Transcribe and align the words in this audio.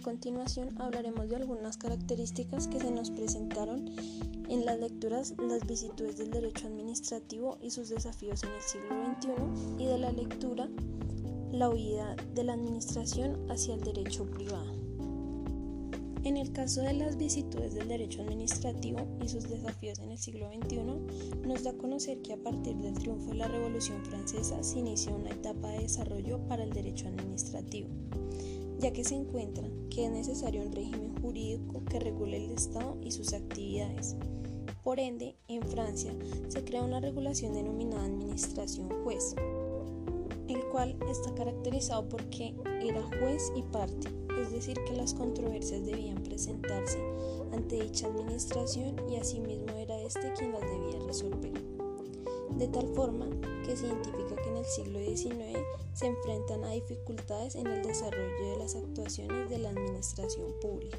continuación 0.00 0.80
hablaremos 0.80 1.28
de 1.28 1.36
algunas 1.36 1.76
características 1.76 2.68
que 2.68 2.80
se 2.80 2.90
nos 2.90 3.10
presentaron 3.10 3.90
en 4.48 4.64
las 4.64 4.78
lecturas 4.78 5.34
Las 5.38 5.66
vicisitudes 5.66 6.16
del 6.16 6.30
derecho 6.30 6.66
administrativo 6.66 7.58
y 7.62 7.70
sus 7.70 7.88
desafíos 7.88 8.42
en 8.44 8.50
el 8.50 8.62
siglo 8.62 8.88
XXI 9.20 9.82
y 9.82 9.86
de 9.86 9.98
la 9.98 10.12
lectura 10.12 10.68
La 11.52 11.70
huida 11.70 12.16
de 12.34 12.44
la 12.44 12.54
administración 12.54 13.50
hacia 13.50 13.74
el 13.74 13.80
derecho 13.80 14.24
privado. 14.26 14.72
En 16.24 16.36
el 16.36 16.52
caso 16.52 16.82
de 16.82 16.92
las 16.92 17.16
vicisitudes 17.16 17.74
del 17.74 17.88
derecho 17.88 18.20
administrativo 18.22 19.06
y 19.22 19.28
sus 19.28 19.48
desafíos 19.48 19.98
en 20.00 20.10
el 20.10 20.18
siglo 20.18 20.50
XXI, 20.52 21.46
nos 21.46 21.62
da 21.62 21.70
a 21.70 21.78
conocer 21.78 22.20
que 22.22 22.34
a 22.34 22.42
partir 22.42 22.76
del 22.76 22.94
triunfo 22.94 23.30
de 23.30 23.36
la 23.36 23.48
Revolución 23.48 24.04
Francesa 24.04 24.62
se 24.62 24.80
inició 24.80 25.14
una 25.14 25.30
etapa 25.30 25.68
de 25.70 25.82
desarrollo 25.82 26.38
para 26.48 26.64
el 26.64 26.72
derecho 26.72 27.08
administrativo 27.08 27.88
ya 28.78 28.92
que 28.92 29.04
se 29.04 29.16
encuentra 29.16 29.68
que 29.90 30.06
es 30.06 30.10
necesario 30.10 30.62
un 30.62 30.72
régimen 30.72 31.20
jurídico 31.20 31.82
que 31.84 32.00
regule 32.00 32.44
el 32.44 32.52
Estado 32.52 32.96
y 33.02 33.10
sus 33.10 33.32
actividades. 33.32 34.16
Por 34.84 35.00
ende, 35.00 35.36
en 35.48 35.62
Francia 35.62 36.14
se 36.48 36.64
crea 36.64 36.82
una 36.82 37.00
regulación 37.00 37.54
denominada 37.54 38.04
administración 38.04 38.88
juez, 39.02 39.34
el 40.48 40.64
cual 40.70 40.96
está 41.10 41.34
caracterizado 41.34 42.08
porque 42.08 42.54
era 42.80 43.02
juez 43.18 43.52
y 43.56 43.62
parte, 43.62 44.08
es 44.40 44.52
decir, 44.52 44.78
que 44.86 44.96
las 44.96 45.12
controversias 45.12 45.84
debían 45.84 46.22
presentarse 46.22 46.98
ante 47.52 47.82
dicha 47.82 48.06
administración 48.06 48.96
y 49.10 49.16
asimismo 49.16 49.72
era 49.76 50.00
este 50.00 50.32
quien 50.34 50.52
las 50.52 50.62
debía 50.62 51.04
resolver. 51.06 51.52
De 52.56 52.68
tal 52.68 52.88
forma 52.94 53.28
que 53.66 53.76
se 53.76 53.86
identifica 53.86 54.37
el 54.58 54.64
siglo 54.66 54.98
XIX 54.98 55.58
se 55.94 56.06
enfrentan 56.06 56.64
a 56.64 56.70
dificultades 56.70 57.54
en 57.54 57.66
el 57.66 57.82
desarrollo 57.82 58.50
de 58.50 58.56
las 58.58 58.74
actuaciones 58.74 59.48
de 59.48 59.58
la 59.58 59.70
administración 59.70 60.52
pública. 60.60 60.98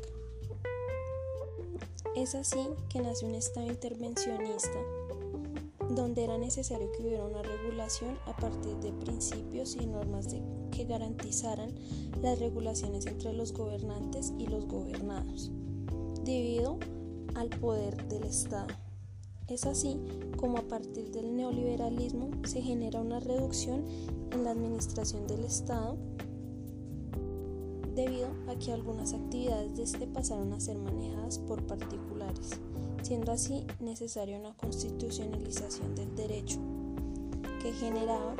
Es 2.15 2.35
así 2.35 2.67
que 2.89 3.01
nace 3.01 3.25
un 3.25 3.35
Estado 3.35 3.67
intervencionista 3.67 4.79
donde 5.89 6.23
era 6.23 6.37
necesario 6.37 6.91
que 6.91 7.01
hubiera 7.01 7.25
una 7.25 7.41
regulación 7.41 8.17
a 8.25 8.35
partir 8.35 8.75
de 8.77 8.93
principios 8.93 9.75
y 9.75 9.85
normas 9.87 10.27
que 10.71 10.85
garantizaran 10.85 11.73
las 12.21 12.39
regulaciones 12.39 13.05
entre 13.05 13.33
los 13.33 13.53
gobernantes 13.53 14.33
y 14.37 14.47
los 14.47 14.67
gobernados, 14.67 15.51
debido 16.23 16.77
al 17.35 17.49
poder 17.49 18.07
del 18.07 18.23
Estado. 18.23 18.67
Es 19.49 19.65
así 19.65 19.97
como 20.37 20.59
a 20.59 20.67
partir 20.67 21.09
del 21.11 21.35
neoliberalismo 21.35 22.29
se 22.45 22.61
genera 22.61 23.01
una 23.01 23.19
reducción 23.19 23.83
en 24.31 24.43
la 24.43 24.51
administración 24.51 25.25
del 25.25 25.43
Estado 25.43 25.97
debido 27.95 28.27
a 28.47 28.55
que 28.55 28.71
algunas 28.71 29.13
actividades 29.13 29.75
de 29.75 29.83
este 29.83 30.05
pasaron 30.05 30.53
a 30.53 30.59
ser 30.59 30.77
manejadas 30.77 31.39
por 31.39 31.63
particulares, 31.63 32.51
siendo 33.01 33.31
así 33.31 33.65
necesaria 33.79 34.37
una 34.37 34.55
constitucionalización 34.55 35.95
del 35.95 36.15
derecho 36.15 36.59
que 37.61 37.73
generaba 37.73 38.35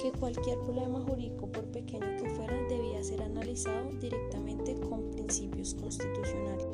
que 0.00 0.12
cualquier 0.12 0.58
problema 0.60 1.00
jurídico, 1.00 1.46
por 1.52 1.64
pequeño 1.66 2.06
que 2.22 2.30
fuera, 2.30 2.56
debía 2.68 3.04
ser 3.04 3.22
analizado 3.22 3.90
directamente 4.00 4.80
con 4.80 5.10
principios 5.10 5.74
constitucionales 5.74 6.66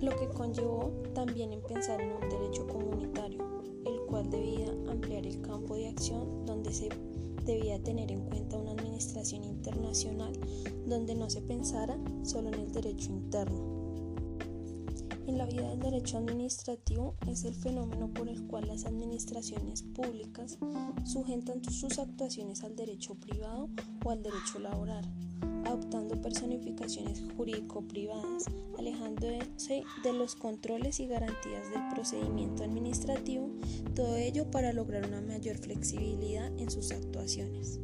lo 0.00 0.16
que 0.16 0.28
conllevó 0.28 0.92
también 1.14 1.52
en 1.52 1.62
pensar 1.62 2.00
en 2.00 2.12
un 2.12 2.28
derecho 2.28 2.66
comunitario, 2.66 3.44
el 3.84 4.00
cual 4.06 4.30
debía 4.30 4.70
ampliar 4.88 5.26
el 5.26 5.40
campo 5.40 5.74
de 5.74 5.88
acción 5.88 6.46
donde 6.46 6.72
se 6.72 6.88
debía 7.44 7.82
tener 7.82 8.12
en 8.12 8.24
cuenta 8.26 8.58
una 8.58 8.72
administración 8.72 9.44
internacional 9.44 10.32
donde 10.86 11.14
no 11.14 11.30
se 11.30 11.40
pensara 11.40 11.98
solo 12.22 12.48
en 12.48 12.60
el 12.60 12.72
derecho 12.72 13.10
interno. 13.10 13.78
En 15.26 15.36
la 15.36 15.44
vida 15.44 15.68
del 15.68 15.80
derecho 15.80 16.16
administrativo 16.16 17.14
es 17.26 17.44
el 17.44 17.54
fenómeno 17.54 18.08
por 18.14 18.30
el 18.30 18.46
cual 18.46 18.66
las 18.66 18.86
administraciones 18.86 19.82
públicas 19.82 20.58
sujetan 21.04 21.62
sus 21.64 21.98
actuaciones 21.98 22.64
al 22.64 22.74
derecho 22.74 23.14
privado 23.14 23.68
o 24.04 24.10
al 24.10 24.22
derecho 24.22 24.58
laboral, 24.58 25.04
adoptando 25.66 25.97
personificaciones 26.18 27.22
jurídico-privadas, 27.36 28.44
alejándose 28.78 29.82
de 30.02 30.12
los 30.12 30.34
controles 30.34 31.00
y 31.00 31.06
garantías 31.06 31.70
del 31.70 31.82
procedimiento 31.94 32.64
administrativo, 32.64 33.50
todo 33.94 34.16
ello 34.16 34.50
para 34.50 34.72
lograr 34.72 35.06
una 35.06 35.20
mayor 35.20 35.56
flexibilidad 35.58 36.46
en 36.58 36.70
sus 36.70 36.92
actuaciones. 36.92 37.80